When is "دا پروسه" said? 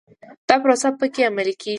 0.47-0.89